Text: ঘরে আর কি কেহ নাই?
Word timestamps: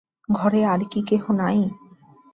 ঘরে 0.29 0.61
আর 0.65 0.81
কি 0.91 0.99
কেহ 1.01 1.23
নাই? 1.33 1.59